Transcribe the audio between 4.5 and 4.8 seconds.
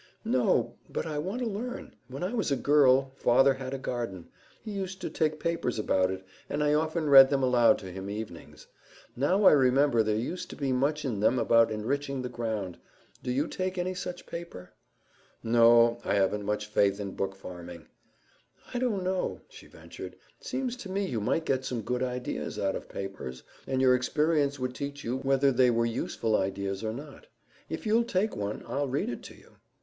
He